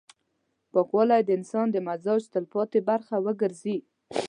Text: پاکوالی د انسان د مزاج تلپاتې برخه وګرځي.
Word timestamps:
پاکوالی 0.73 1.21
د 1.25 1.29
انسان 1.37 1.67
د 1.71 1.77
مزاج 1.87 2.21
تلپاتې 2.33 2.79
برخه 2.89 3.15
وګرځي. 3.25 3.77